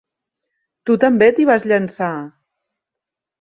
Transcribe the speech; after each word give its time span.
Tu 0.89 0.95
també 1.03 1.27
t'hi 1.39 1.45
vas 1.51 1.67
llançar! 1.73 2.09